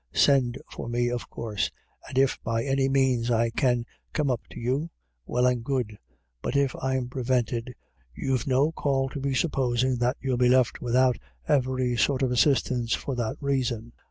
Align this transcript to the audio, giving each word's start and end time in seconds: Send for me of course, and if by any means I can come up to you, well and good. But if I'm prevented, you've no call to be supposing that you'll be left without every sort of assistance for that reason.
Send 0.15 0.57
for 0.67 0.89
me 0.89 1.09
of 1.09 1.29
course, 1.29 1.69
and 2.09 2.17
if 2.17 2.39
by 2.43 2.63
any 2.63 2.89
means 2.89 3.29
I 3.29 3.51
can 3.51 3.85
come 4.13 4.31
up 4.31 4.41
to 4.49 4.59
you, 4.59 4.89
well 5.27 5.45
and 5.45 5.63
good. 5.63 5.99
But 6.41 6.55
if 6.55 6.75
I'm 6.77 7.07
prevented, 7.07 7.75
you've 8.15 8.47
no 8.47 8.71
call 8.71 9.09
to 9.09 9.19
be 9.19 9.35
supposing 9.35 9.97
that 9.97 10.17
you'll 10.19 10.37
be 10.37 10.49
left 10.49 10.81
without 10.81 11.19
every 11.47 11.95
sort 11.97 12.23
of 12.23 12.31
assistance 12.31 12.95
for 12.95 13.13
that 13.15 13.37
reason. 13.41 13.93